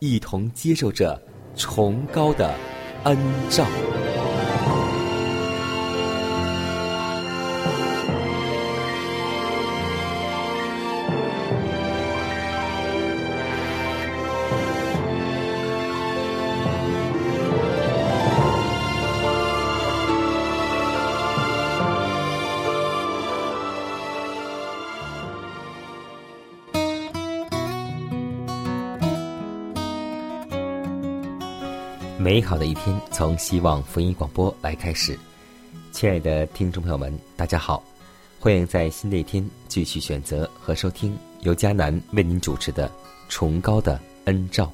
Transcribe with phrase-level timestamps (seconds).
[0.00, 1.20] 一同接受着
[1.54, 2.54] 崇高的
[3.04, 3.16] 恩
[3.50, 3.66] 照。
[32.50, 35.16] 好的一天从希望福音广播来开始，
[35.92, 37.80] 亲爱的听众朋友们，大家好，
[38.40, 42.88] 欢迎在新的一天继续选择和收听由迦南为您主持的
[43.28, 44.64] 《崇高的恩照》。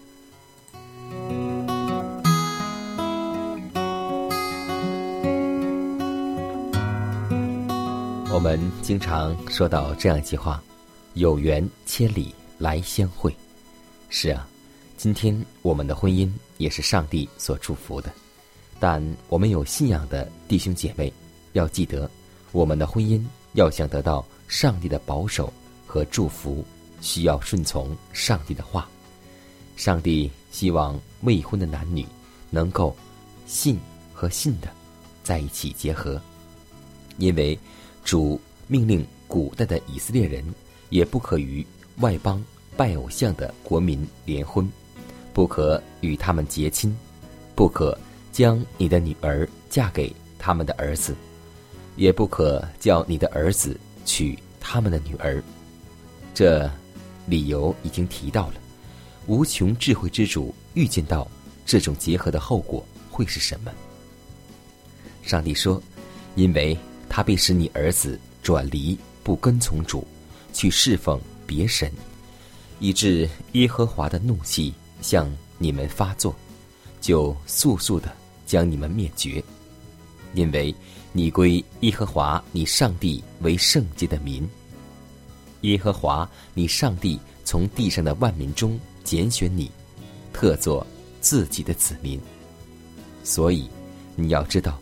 [8.33, 10.63] 我们经常说到这样一句话
[11.13, 13.37] ：“有缘千里来相会。”
[14.09, 14.49] 是啊，
[14.97, 18.11] 今天我们的婚姻也是上帝所祝福的。
[18.81, 21.13] 但我们有信仰的弟兄姐妹
[21.53, 22.11] 要记得，
[22.53, 25.53] 我们的婚姻要想得到上帝的保守
[25.87, 26.65] 和祝福，
[27.01, 28.89] 需要顺从上帝的话。
[29.77, 32.07] 上帝希望未婚的男女
[32.51, 32.97] 能够
[33.47, 33.79] 信
[34.15, 34.69] 和信的
[35.23, 36.21] 在一起结合，
[37.19, 37.59] 因为
[38.03, 40.43] 主命令古代的以色列人
[40.89, 41.65] 也不可与
[41.99, 42.43] 外邦
[42.77, 44.71] 拜偶像的国民联婚，
[45.37, 46.97] 不可与他们结亲，
[47.55, 47.97] 不可
[48.33, 51.15] 将你的女儿嫁给他们的儿子，
[51.97, 55.45] 也不可叫你的儿子娶他们的女儿。
[56.33, 56.71] 这
[57.27, 58.55] 理由已经提到了。
[59.27, 61.31] 无穷智慧之主预见到
[61.67, 63.71] 这种结合的后果会是什么？
[65.23, 65.83] 上帝说
[66.35, 66.75] ：“因为
[67.11, 70.03] 他必使你儿子转离，不跟从主，
[70.55, 71.93] 去侍奉别神，
[72.79, 76.35] 以致耶和华的怒气向你们发作，
[77.01, 78.13] 就速速的
[78.47, 79.43] 将你们灭绝。
[80.35, 80.75] 因为
[81.13, 84.49] 你归耶和华你上帝为圣洁的民，
[85.63, 89.71] 耶和华你上帝从地上的万民中。”拣选你，
[90.33, 90.85] 特作
[91.21, 92.21] 自己的子民。
[93.23, 93.71] 所以
[94.17, 94.81] 你要知道，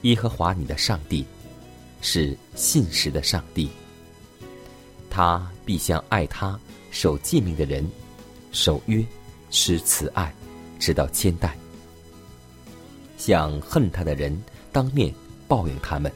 [0.00, 1.22] 耶和华你的上帝
[2.00, 3.68] 是信实的上帝。
[5.10, 6.58] 他必向爱他、
[6.90, 7.86] 守诫命的人
[8.50, 9.04] 守约，
[9.50, 10.32] 施慈爱，
[10.78, 11.50] 直到千代；
[13.16, 14.36] 向恨他的人
[14.72, 15.12] 当面
[15.48, 16.10] 报应他们，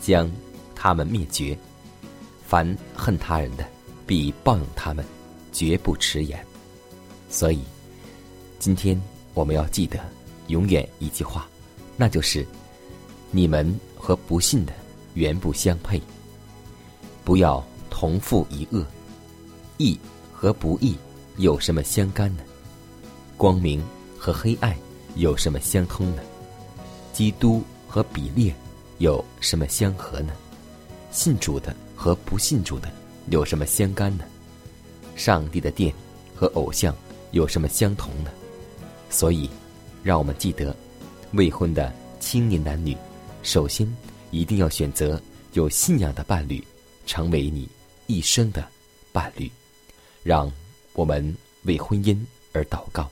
[0.00, 0.30] 将
[0.74, 1.56] 他们灭绝。
[2.46, 3.64] 凡恨他人的，
[4.06, 5.04] 必报应他们，
[5.52, 6.44] 绝不迟延。
[7.30, 7.60] 所以，
[8.58, 9.00] 今天
[9.32, 9.98] 我们要记得
[10.48, 11.48] 永远一句话，
[11.96, 12.46] 那就是：
[13.30, 14.72] 你们和不信的
[15.14, 16.00] 原不相配。
[17.24, 18.84] 不要同父一恶，
[19.78, 19.98] 义
[20.30, 20.94] 和不义
[21.38, 22.42] 有什么相干呢？
[23.42, 23.82] 光明
[24.16, 24.72] 和黑暗
[25.16, 26.22] 有什么相通呢？
[27.12, 28.54] 基督和比列
[28.98, 30.32] 有什么相合呢？
[31.10, 32.88] 信主的和不信主的
[33.30, 34.24] 有什么相干呢？
[35.16, 35.92] 上帝的殿
[36.36, 36.94] 和偶像。
[37.32, 38.30] 有什么相同呢？
[39.10, 39.50] 所以，
[40.04, 40.76] 让我们记得，
[41.32, 42.96] 未婚的青年男女，
[43.42, 43.92] 首先
[44.30, 45.20] 一定要选择
[45.54, 46.62] 有信仰的伴侣，
[47.06, 47.68] 成为你
[48.06, 48.64] 一生的
[49.12, 49.50] 伴侣。
[50.22, 50.48] 让
[50.92, 52.16] 我们为婚姻
[52.52, 53.10] 而祷告，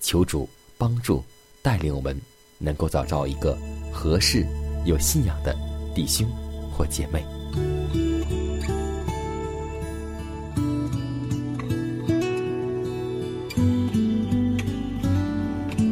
[0.00, 0.48] 求主
[0.78, 1.22] 帮助
[1.62, 2.16] 带领我们，
[2.58, 3.56] 能够找到一个
[3.92, 4.46] 合适、
[4.84, 5.56] 有信仰的
[5.94, 6.26] 弟兄
[6.72, 7.24] 或姐妹。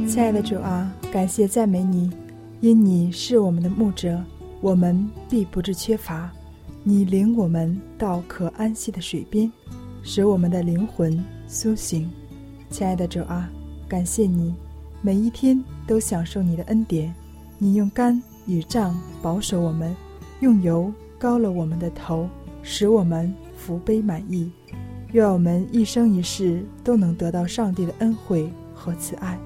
[0.08, 2.08] 亲爱的主啊，感谢赞美你，
[2.60, 4.22] 因你是我们的牧者，
[4.60, 6.30] 我们必不致缺乏。
[6.84, 9.50] 你领我们到可安息的水边，
[10.04, 12.08] 使我们的灵魂苏醒。
[12.70, 13.50] 亲爱的主啊，
[13.94, 14.52] 感谢你，
[15.02, 17.14] 每一天都享受你的恩典。
[17.58, 19.94] 你用肝与杖保守我们，
[20.40, 22.28] 用油膏了我们的头，
[22.60, 24.50] 使我们福杯满溢。
[25.12, 29.38] 愿我们一生一世都能得到上帝的恩惠和慈爱，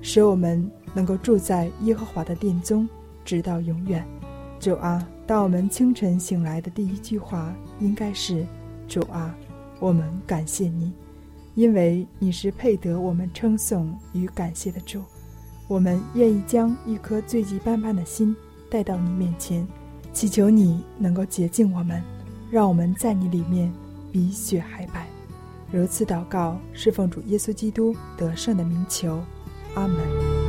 [0.00, 2.88] 使我们能够住在耶和华的殿中，
[3.24, 4.06] 直到永远。
[4.60, 8.46] 主啊，当我们清晨醒来的第一句话应该是
[8.86, 9.34] ：“主啊，
[9.80, 10.92] 我们感谢你，
[11.56, 15.02] 因为你是配得我们称颂与感谢的主。
[15.66, 18.36] 我们愿意将一颗罪迹斑斑的心
[18.70, 19.66] 带到你面前，
[20.12, 22.00] 祈求你能够洁净我们，
[22.50, 23.72] 让我们在你里面
[24.12, 25.08] 比雪还白。”
[25.72, 29.20] 如此祷告，侍奉主耶稣基督得胜的名求，
[29.74, 30.45] 阿门。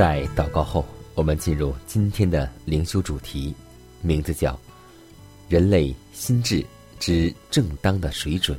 [0.00, 0.82] 在祷告后，
[1.14, 3.54] 我们进入今天的灵修主题，
[4.00, 4.58] 名字叫
[5.46, 6.64] “人类心智
[6.98, 8.58] 之正当的水准”。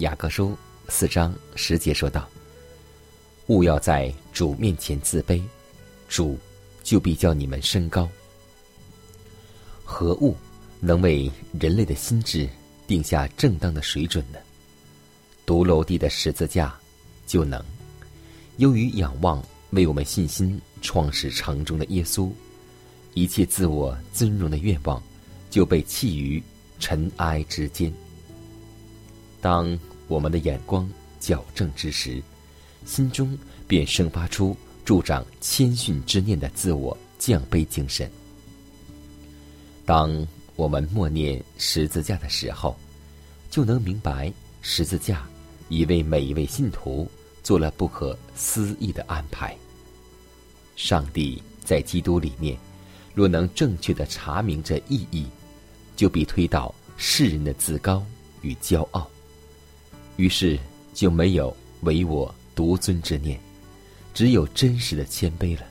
[0.00, 0.56] 雅各书
[0.88, 2.26] 四章十节说道。
[3.48, 5.42] 勿要在主面前自卑，
[6.08, 6.38] 主
[6.82, 8.08] 就必叫你们升高。
[9.84, 10.34] 何物
[10.80, 12.48] 能为人类的心智
[12.86, 14.38] 定下正当的水准呢？
[15.44, 16.74] 独楼地的十字架
[17.26, 17.62] 就能。
[18.56, 22.30] 由于仰望为我们信心创始成终的耶稣，
[23.14, 25.02] 一切自我尊荣的愿望
[25.50, 26.42] 就被弃于
[26.78, 27.92] 尘埃之间。
[29.40, 30.88] 当我们的眼光
[31.20, 32.22] 矫正之时。
[32.86, 33.36] 心中
[33.66, 38.10] 便生发出助长谦逊之念的自我降卑精神。
[39.84, 40.26] 当
[40.56, 42.74] 我们默念十字架的时候，
[43.50, 44.32] 就能明白
[44.62, 45.28] 十字架
[45.68, 47.06] 已为每一位信徒
[47.48, 49.56] 做了不可思议的安排。
[50.76, 52.58] 上帝在基督里面，
[53.14, 55.26] 若能正确的查明这意义，
[55.96, 58.04] 就必推倒世人的自高
[58.42, 59.08] 与骄傲，
[60.18, 60.58] 于是
[60.92, 62.34] 就没有唯我。
[62.54, 63.40] 独尊之念，
[64.12, 65.62] 只有真实的谦卑了。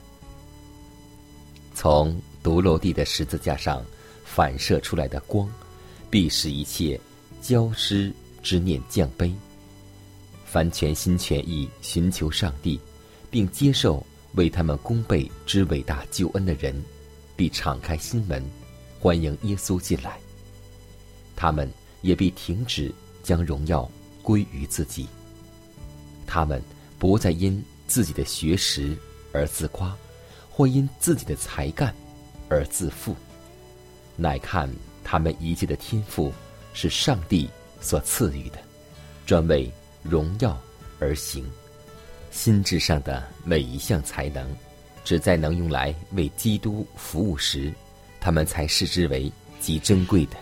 [1.74, 3.84] 从独楼地的十字架上
[4.24, 5.48] 反射出来的光，
[6.10, 6.98] 必使一切
[7.40, 9.32] 骄失之念降卑。
[10.50, 12.80] 凡全心全意寻求上帝，
[13.30, 14.04] 并接受
[14.34, 16.74] 为他们功倍之伟大救恩的人，
[17.36, 18.42] 必敞开心门，
[18.98, 20.18] 欢迎耶稣进来。
[21.36, 22.92] 他们也必停止
[23.22, 23.88] 将荣耀
[24.22, 25.06] 归于自己。
[26.26, 26.62] 他们。
[27.00, 28.98] 不再因自己的学识
[29.32, 29.96] 而自夸，
[30.50, 31.94] 或因自己的才干
[32.48, 33.14] 而自负，
[34.16, 34.68] 乃看
[35.04, 36.32] 他们一切的天赋
[36.74, 37.48] 是上帝
[37.80, 38.58] 所赐予的，
[39.26, 39.72] 专为
[40.02, 40.58] 荣耀
[40.98, 41.44] 而行。
[42.30, 44.46] 心智上的每一项才能，
[45.04, 47.72] 只在能用来为基督服务时，
[48.20, 50.36] 他们才视之为极珍贵的。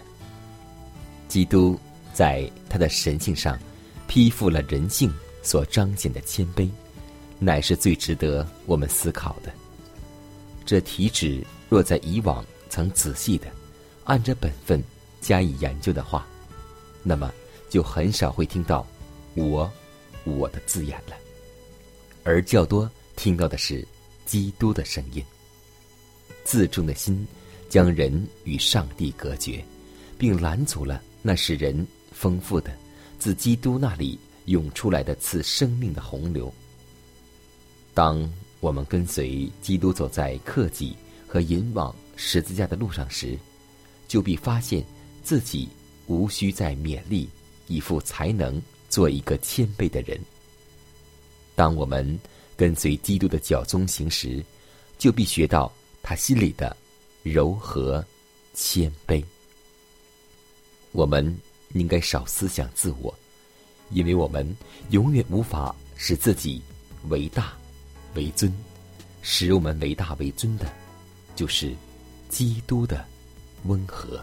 [1.29, 1.79] 基督
[2.13, 3.59] 在他的神性上
[4.07, 5.13] 披覆了人性。
[5.43, 6.69] 所彰显的谦卑，
[7.39, 9.53] 乃是最值得我们思考的。
[10.65, 13.47] 这体旨若在以往曾仔细的
[14.03, 14.83] 按着本分
[15.21, 16.27] 加以研究的话，
[17.05, 17.33] 那么
[17.71, 18.85] 就很少会听到
[19.37, 19.71] “我
[20.27, 21.17] ”“我的”字眼了，
[22.25, 23.87] 而较多听到的是
[24.25, 25.25] 基督的声音。
[26.43, 27.25] 自重的心
[27.69, 29.65] 将人与上帝隔绝，
[30.19, 32.77] 并拦阻了那使人丰富的
[33.19, 34.19] 自基督那里。
[34.47, 36.55] 涌出来的赐生命的洪流。
[37.93, 40.95] 当我们跟随基督走在克己
[41.27, 43.37] 和引往十字架的路上时，
[44.07, 44.85] 就必发现
[45.25, 45.69] 自己
[46.07, 47.29] 无需再勉励
[47.67, 50.21] 以赴才能做一个谦卑的人。
[51.55, 52.19] 当我们
[52.57, 54.45] 跟随基督的脚踪行时，
[54.99, 56.77] 就必学到他心里的
[57.23, 58.05] 柔和
[58.55, 59.23] 谦卑。
[60.93, 61.37] 我们
[61.75, 63.15] 应该少思想自我。
[63.91, 64.45] 因为我们
[64.91, 66.61] 永远无法使自己
[67.09, 67.57] 为大
[68.17, 68.53] 为尊，
[69.23, 70.67] 使我们为大为尊的，
[71.37, 71.73] 就是
[72.29, 73.07] 基督的
[73.67, 74.21] 温和。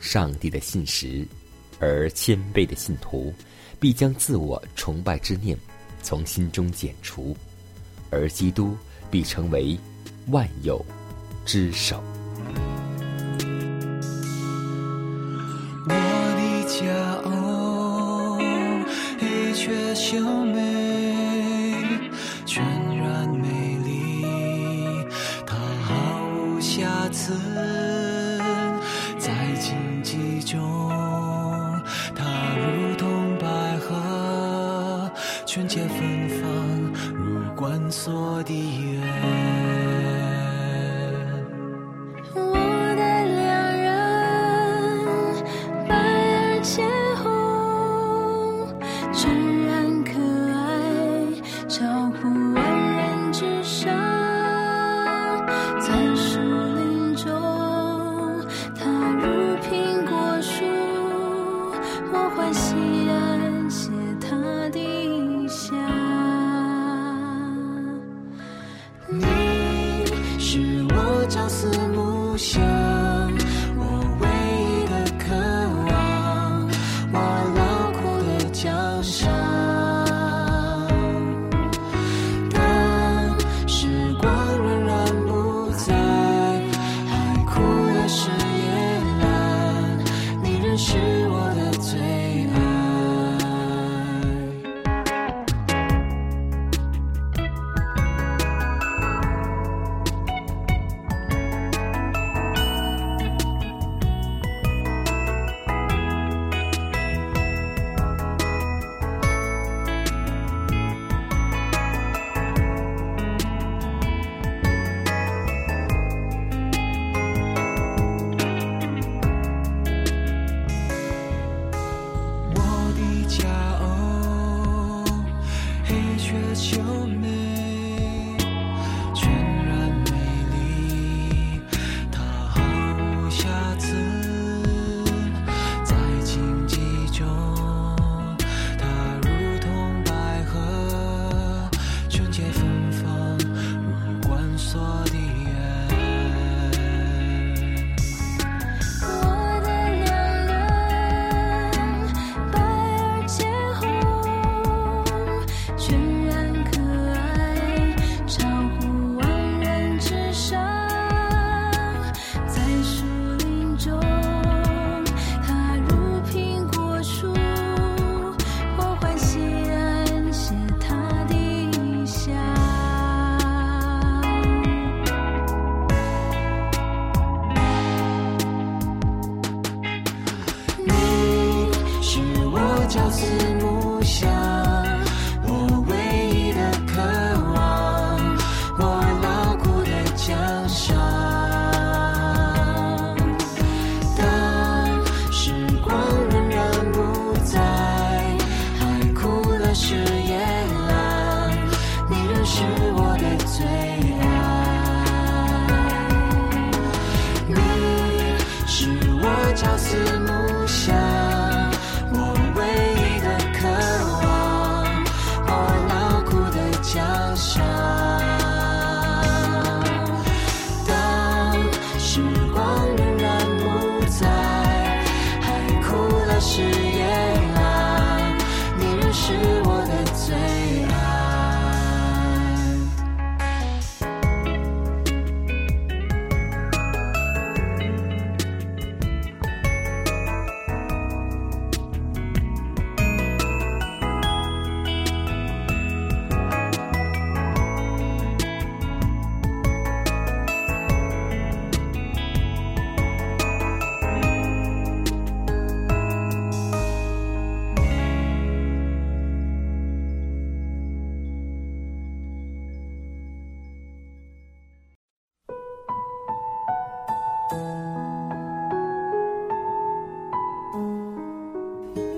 [0.00, 1.24] 上帝的信实
[1.78, 3.32] 而谦卑的信徒，
[3.78, 5.56] 必将自我崇拜之念
[6.02, 7.36] 从心中剪除，
[8.10, 8.76] 而基督
[9.10, 9.78] 必成为
[10.28, 10.84] 万有
[11.44, 12.02] 之首。
[19.98, 20.60] 秀美，
[22.44, 22.62] 全
[22.96, 24.22] 然美丽，
[25.46, 27.32] 它毫无瑕疵，
[29.18, 30.85] 在荆棘中，
[35.76, 36.15] 纯洁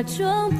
[0.00, 0.50] 假装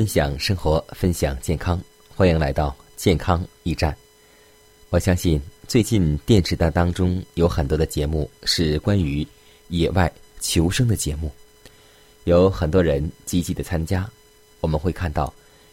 [0.00, 1.78] 分享生活，分享健康，
[2.16, 3.94] 欢迎来到健康驿站。
[4.88, 5.38] 我相信
[5.68, 9.26] 最近电视的当中有很多的节目是关于
[9.68, 11.30] 野外求生的节目，
[12.24, 14.10] 有很多人积极的参加。
[14.62, 15.30] 我们会看到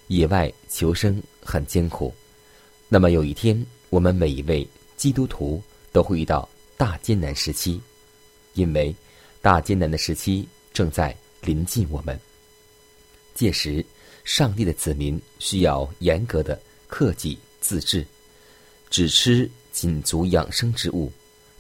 [0.07, 2.13] 野外求生很艰苦，
[2.89, 4.67] 那么有一天，我们每一位
[4.97, 7.79] 基督徒都会遇到大艰难时期，
[8.55, 8.93] 因为
[9.41, 12.19] 大艰难的时期正在临近我们。
[13.33, 13.85] 届时，
[14.27, 16.59] 上帝的子民需要严格的
[16.89, 18.05] 克己自制，
[18.89, 21.09] 只吃仅足养生之物，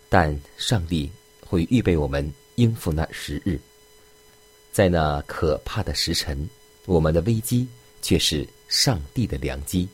[0.09, 3.57] 但上帝会预备我们应付那时日。
[4.73, 6.37] 在那可怕的时辰，
[6.85, 7.65] 我们的危机
[8.01, 9.87] 却是上帝的良机，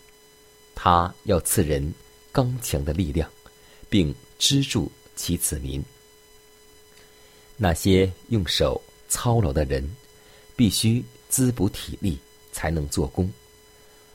[0.74, 1.94] 他要赐人
[2.32, 3.30] 刚强的力量，
[3.88, 5.82] 并支助其子民。
[7.56, 9.88] 那些用手操劳的人，
[10.56, 12.18] 必须滋补体力
[12.54, 13.28] 才能做工；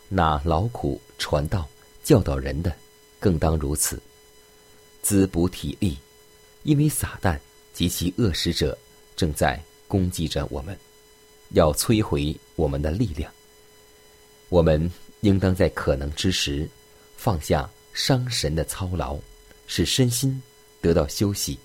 [0.09, 1.69] 那劳苦传道、
[2.03, 2.75] 教导人的，
[3.21, 4.01] 更当如此。
[5.03, 5.99] 滋补体力，
[6.63, 7.39] 因为撒旦
[7.75, 8.77] 及其恶使者
[9.17, 10.79] 正在攻击着我们，
[11.51, 13.31] 要摧毁我们的力量。
[14.49, 16.69] 我们应当在可能之时，
[17.17, 19.19] 放下伤神的操劳，
[19.67, 20.43] 使身心
[20.81, 21.59] 得到休息，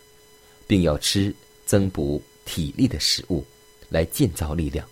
[0.67, 1.33] 并要吃
[1.65, 3.45] 增补体力的食物，
[3.89, 4.87] 来建造力量。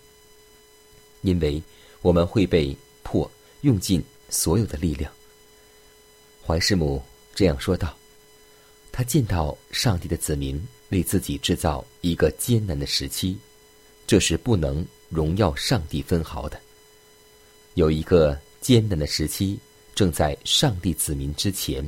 [1.21, 1.61] 因为
[2.01, 3.29] 我们会被迫
[3.61, 5.11] 用尽所有的力量。
[6.45, 7.01] 怀师母
[7.35, 7.95] 这样说道
[8.91, 13.37] ：“他见到上帝的子民为自己制造一个艰难的时期，
[14.07, 16.59] 这是不能荣耀上帝分毫的。
[17.75, 19.59] 有一个艰难的时期
[19.93, 21.87] 正在上帝子民之前，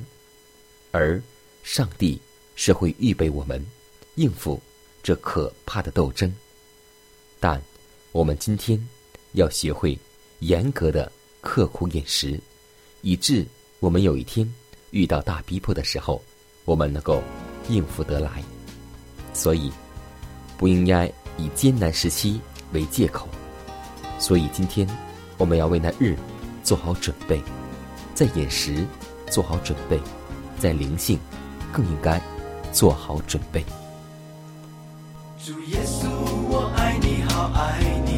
[0.91, 1.21] 而
[1.63, 2.19] 上帝
[2.55, 3.65] 是会预备我们
[4.15, 4.61] 应付
[5.01, 6.33] 这可怕的斗争。
[7.39, 7.61] 但
[8.11, 8.79] 我们今天。”
[9.33, 9.97] 要学会
[10.39, 12.39] 严格的刻苦饮食，
[13.01, 13.45] 以致
[13.79, 14.51] 我们有一天
[14.91, 16.21] 遇到大逼迫的时候，
[16.65, 17.21] 我们能够
[17.69, 18.43] 应付得来。
[19.33, 19.71] 所以，
[20.57, 22.39] 不应该以艰难时期
[22.71, 23.27] 为借口。
[24.19, 24.87] 所以，今天
[25.37, 26.15] 我们要为那日
[26.63, 27.41] 做好准备，
[28.13, 28.85] 在饮食
[29.29, 29.99] 做好准备，
[30.59, 31.19] 在灵性
[31.71, 32.21] 更应该
[32.71, 33.65] 做好准备。
[35.43, 36.07] 主耶稣，
[36.49, 38.12] 我爱你好爱你。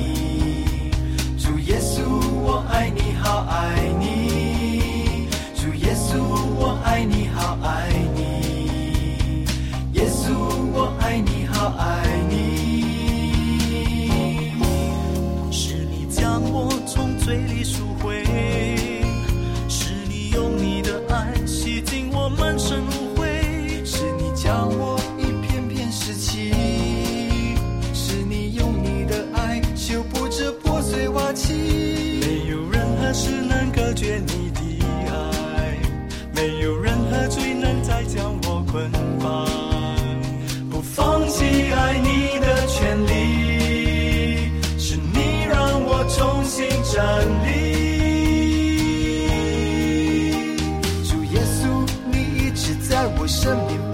[53.35, 53.84] 身边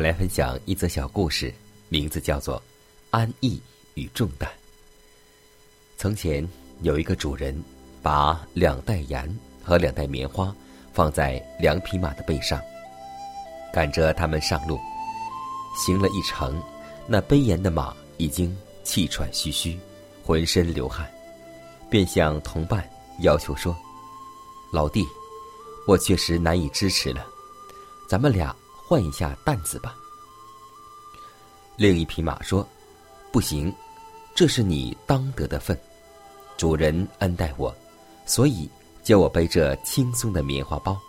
[0.00, 1.52] 来分享一则小故事，
[1.88, 2.56] 名字叫做
[3.10, 3.60] 《安逸
[3.94, 4.48] 与重担》。
[5.96, 6.46] 从前
[6.82, 7.62] 有一个主人，
[8.00, 9.28] 把两袋盐
[9.62, 10.54] 和两袋棉花
[10.92, 12.60] 放在两匹马的背上，
[13.72, 14.78] 赶着他们上路。
[15.76, 16.60] 行了一程，
[17.06, 19.78] 那背盐的马已经气喘吁吁，
[20.24, 21.08] 浑身流汗，
[21.90, 22.88] 便向同伴
[23.20, 23.76] 要求说
[24.72, 25.06] ：“老弟，
[25.86, 27.26] 我确实难以支持了，
[28.08, 28.54] 咱们俩
[28.90, 29.94] 换一下担子吧。”
[31.78, 32.68] 另一匹马说
[33.30, 33.72] ：“不行，
[34.34, 35.80] 这是你当得的份。
[36.56, 37.72] 主人恩待我，
[38.26, 38.68] 所以
[39.04, 41.00] 叫我背这轻松的棉花包。”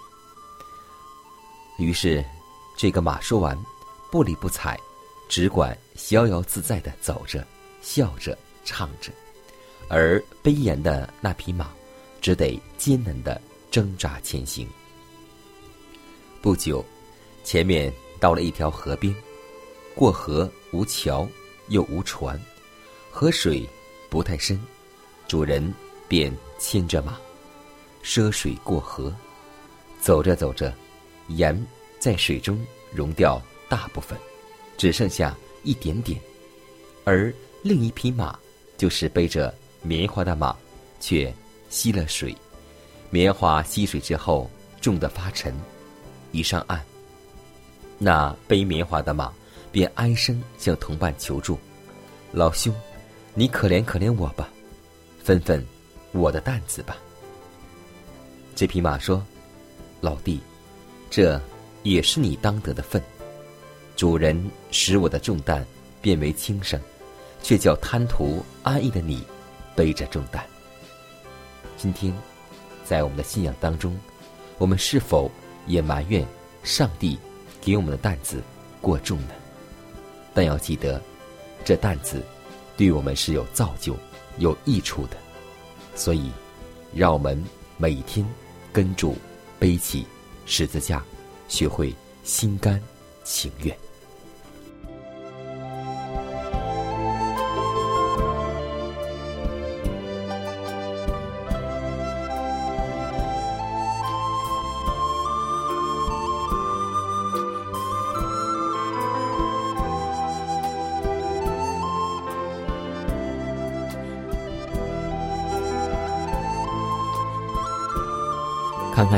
[1.80, 2.24] 于是，
[2.78, 3.58] 这个马说完。
[4.12, 4.78] 不理不睬，
[5.30, 7.48] 只管逍遥自在的走着，
[7.82, 9.10] 笑着，唱着，
[9.88, 11.72] 而悲颜的那匹马，
[12.20, 13.42] 只得艰难的
[13.72, 14.68] 挣扎前行。
[16.42, 16.84] 不久，
[17.44, 19.14] 前面到了一条河边，
[19.96, 21.28] 过河无桥，
[21.70, 22.40] 又无船，
[23.10, 23.68] 河水
[24.10, 24.60] 不太深，
[25.28, 25.74] 主人
[26.08, 27.18] 便牵着马，
[28.02, 29.14] 涉水过河。
[30.02, 30.74] 走着走着，
[31.28, 31.66] 盐
[32.00, 32.60] 在水中
[32.94, 33.42] 溶掉。
[33.70, 34.20] 大部分
[34.76, 36.20] 只剩下一点点，
[37.06, 38.38] 而另一匹马
[38.76, 40.54] 就是背着棉花的马，
[41.00, 41.34] 却
[41.70, 42.36] 吸了水。
[43.10, 44.52] 棉花吸水之后
[44.82, 45.58] 重得发沉，
[46.34, 46.86] 一上岸，
[48.04, 49.32] 那背棉花的马
[49.72, 51.56] 便哀声向同伴求助
[52.34, 52.74] ：“老兄，
[53.36, 54.50] 你可怜可怜我吧，
[55.24, 55.64] 分分
[56.12, 56.98] 我的担子吧。”
[58.56, 59.24] 这匹马说
[60.02, 60.40] ：“老弟，
[61.12, 61.40] 这
[61.84, 63.00] 也是你当得的份。”
[63.96, 65.64] 主人使我的重担
[66.02, 66.82] 变为轻省，
[67.44, 69.24] 却叫贪图安逸的你
[69.76, 70.44] 背着重担。
[71.78, 72.12] 今天，
[72.84, 73.96] 在我们的信仰当中，
[74.58, 75.30] 我们是否
[75.68, 76.26] 也埋怨
[76.64, 77.16] 上帝
[77.62, 78.42] 给我们的担子
[78.82, 79.30] 过重呢？
[80.34, 81.02] 但要记得，
[81.64, 82.24] 这担子
[82.76, 83.96] 对我们是有造就、
[84.40, 85.18] 有益处的。
[85.96, 86.32] 所以，
[86.94, 87.42] 让我们
[87.78, 88.26] 每天
[88.74, 89.16] 跟主
[89.60, 90.08] 背起
[90.46, 91.04] 十字架，
[91.48, 91.94] 学会
[92.24, 92.82] 心甘
[93.24, 93.78] 情愿。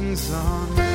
[0.00, 0.89] sing song.